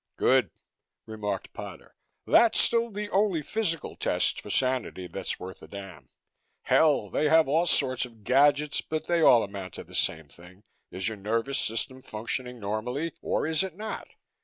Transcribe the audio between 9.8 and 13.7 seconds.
the same thing: Is your nervous system functioning normally or is